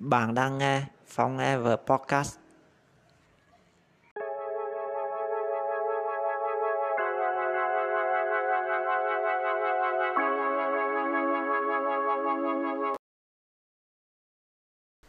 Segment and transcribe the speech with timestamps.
[0.00, 2.38] Bạn đang nghe Phong Ever Podcast.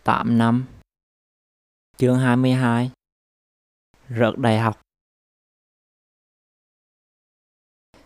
[0.04, 0.66] Tám năm
[1.98, 2.92] Chương 22
[4.10, 4.82] Rớt đại học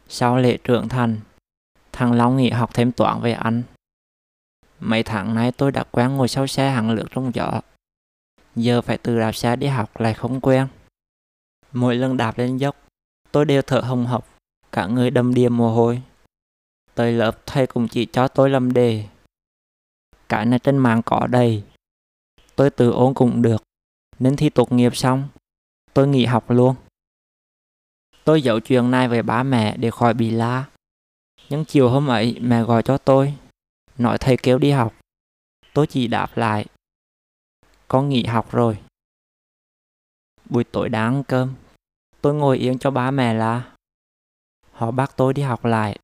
[0.08, 1.20] Sau lễ trưởng thành,
[1.92, 3.64] thằng Long nghỉ học thêm toán về anh.
[4.86, 7.62] Mấy tháng nay tôi đã quen ngồi sau xe hàng lượt trong gió.
[8.56, 10.68] Giờ phải tự đạp xe đi học lại không quen.
[11.72, 12.76] Mỗi lần đạp lên dốc,
[13.32, 14.28] tôi đều thở hồng hộc,
[14.72, 16.02] cả người đầm đìa mồ hôi.
[16.96, 19.08] Tới lớp thầy cũng chỉ cho tôi làm đề.
[20.30, 21.64] Cái này trên mạng có đầy.
[22.56, 23.64] Tôi tự ôn cũng được,
[24.20, 25.28] nên thi tốt nghiệp xong,
[25.94, 26.76] tôi nghỉ học luôn.
[28.24, 30.66] Tôi giấu chuyện này với ba mẹ để khỏi bị la.
[31.50, 33.34] Nhưng chiều hôm ấy mẹ gọi cho tôi,
[33.98, 34.94] nói thầy kêu đi học.
[35.74, 36.66] Tôi chỉ đáp lại,
[37.88, 38.78] con nghỉ học rồi.
[40.50, 41.54] Buổi tối đã ăn cơm,
[42.22, 43.76] tôi ngồi yên cho ba mẹ la.
[44.72, 46.00] Họ bắt tôi đi học lại,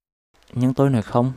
[0.53, 1.33] nhưng tôi nói không.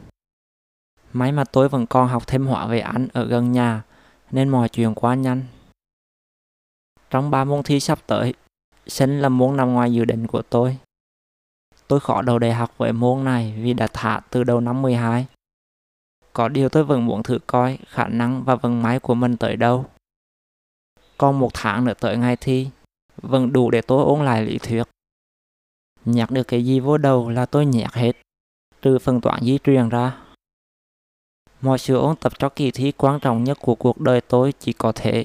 [1.12, 3.82] May mà tôi vẫn còn học thêm hóa về Anh ở gần nhà,
[4.30, 5.42] nên mọi chuyện quá nhanh.
[7.10, 8.34] Trong ba môn thi sắp tới,
[8.86, 10.78] sinh là môn nằm ngoài dự định của tôi.
[11.88, 15.26] Tôi khó đầu đại học với môn này vì đã thả từ đầu năm 12.
[16.32, 19.56] Có điều tôi vẫn muốn thử coi khả năng và vận may của mình tới
[19.56, 19.86] đâu.
[21.18, 22.68] Còn một tháng nữa tới ngày thi,
[23.22, 24.82] vẫn đủ để tôi ôn lại lý thuyết.
[26.04, 28.12] Nhặt được cái gì vô đầu là tôi nhặt hết,
[28.82, 30.18] trừ phần toán di truyền ra.
[31.60, 34.72] Mọi sự ôn tập cho kỳ thi quan trọng nhất của cuộc đời tôi chỉ
[34.72, 35.24] có thể.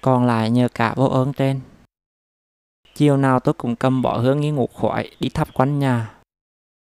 [0.00, 1.60] Còn lại nhờ cả vô ơn trên.
[2.94, 6.14] Chiều nào tôi cũng cầm bỏ hướng nghi ngục khỏi đi thắp quanh nhà.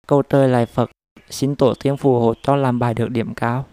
[0.08, 0.90] Câu trời lại Phật,
[1.30, 3.66] xin tổ tiên phù hộ cho làm bài được điểm cao.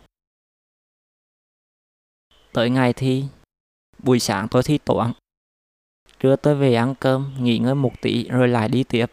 [2.52, 3.24] Tới ngày thi,
[3.98, 5.12] buổi sáng tôi thi toán.
[6.20, 9.06] Trưa tôi về ăn cơm, nghỉ ngơi một tí rồi lại đi tiếp.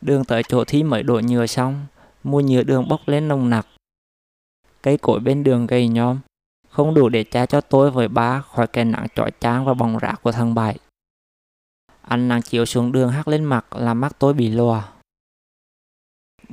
[0.00, 1.86] Đường tới chỗ thi mới đổ nhựa xong,
[2.24, 3.66] mùi nhựa đường bốc lên nồng nặc.
[4.82, 6.20] Cây cối bên đường gầy nhom,
[6.68, 9.98] không đủ để cha cho tôi với ba khỏi cái nắng chói chang và bỏng
[9.98, 10.78] rác của thằng bại.
[12.02, 14.93] Ánh nắng chiếu xuống đường hắt lên mặt làm mắt tôi bị lòa.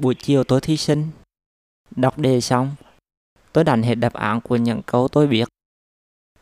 [0.02, 1.12] Buổi chiều tôi thi sinh.
[1.96, 2.76] Đọc đề xong,
[3.54, 5.48] tôi đánh hết đáp án của những câu tôi biết.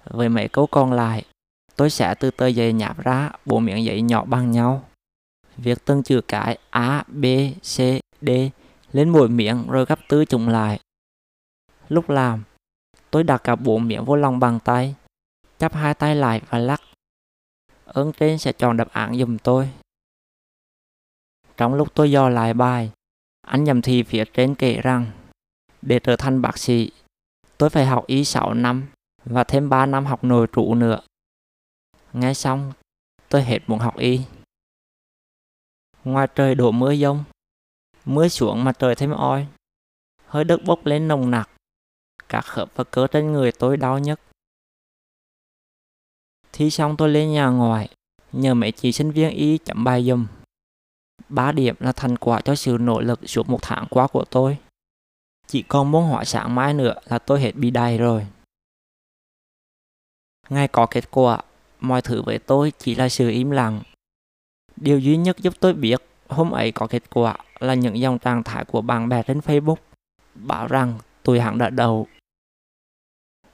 [0.03, 1.25] Với mấy câu còn lại,
[1.75, 4.89] tôi sẽ từ tờ giấy nháp ra bộ miệng giấy nhỏ bằng nhau.
[5.57, 7.25] Viết từng chữ cái A, B,
[7.61, 7.77] C,
[8.21, 8.29] D
[8.91, 10.79] lên mỗi miệng rồi gấp tứ chúng lại.
[11.89, 12.43] Lúc làm,
[13.11, 14.95] tôi đặt cả bộ miệng vô lòng bàn tay,
[15.57, 16.81] chắp hai tay lại và lắc
[17.85, 19.69] ơn trên sẽ chọn đáp án dùm tôi.
[21.57, 22.91] Trong lúc tôi dò lại bài,
[23.49, 25.11] anh nhầm thì phía trên kể rằng
[25.81, 26.91] để trở thành bác sĩ,
[27.57, 28.87] tôi phải học y 6 năm
[29.25, 30.99] và thêm 3 năm học nội trụ nữa.
[32.13, 32.73] Nghe xong,
[33.29, 34.21] tôi hết muốn học y.
[36.03, 37.23] Ngoài trời đổ mưa dông,
[38.05, 39.47] mưa xuống mà trời thêm oi,
[40.25, 41.49] hơi đất bốc lên nồng nặc,
[42.29, 44.19] các khớp và cơ trên người tôi đau nhất.
[46.51, 47.89] Thi xong tôi lên nhà ngoài,
[48.31, 50.27] nhờ mấy chị sinh viên y chấm bài dùm.
[51.29, 54.57] 3 điểm là thành quả cho sự nỗ lực suốt một tháng qua của tôi.
[55.47, 58.27] Chỉ còn môn hỏi sáng mai nữa là tôi hết bị đầy rồi.
[60.49, 61.41] Ngay có kết quả,
[61.79, 63.81] mọi thứ với tôi chỉ là sự im lặng.
[64.75, 68.43] Điều duy nhất giúp tôi biết hôm ấy có kết quả là những dòng trạng
[68.43, 69.75] thái của bạn bè trên Facebook
[70.35, 72.07] bảo rằng tôi hẳn đã đầu.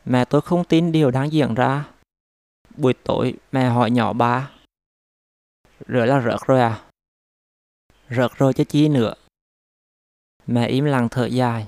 [0.06, 1.86] Mẹ tôi không tin điều đang diễn ra
[2.78, 4.52] Buổi tối mẹ hỏi nhỏ ba
[5.88, 6.82] Rửa là rớt rồi à?
[8.18, 9.14] Rớt rồi chứ chi nữa.
[10.48, 11.68] Mẹ im lặng thở dài.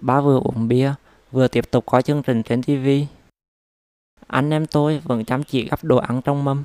[0.00, 0.94] Ba vừa uống bia,
[1.32, 2.88] Vừa tiếp tục coi chương trình trên TV
[4.26, 6.64] Anh em tôi vẫn chăm chỉ gấp đồ ăn trong mâm.